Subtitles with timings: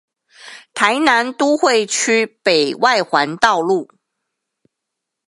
[0.73, 3.87] 臺南都會區北外環道路